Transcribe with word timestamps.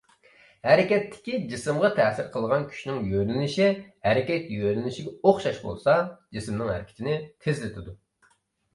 ھەرىكەتتىكى 0.67 1.35
جىسىمغا 1.51 1.91
تەسىر 1.99 2.31
قىلغان 2.37 2.65
كۈچنىڭ 2.71 3.05
يۆنىلىشى 3.11 3.69
ھەرىكەت 4.09 4.51
يۆنىلىشىگە 4.57 5.15
ئوخشاش 5.21 5.63
بولسا، 5.69 6.01
جىسىمنىڭ 6.35 6.77
ھەرىكىتىنى 6.77 7.19
تېزلىتىدۇ. 7.47 8.01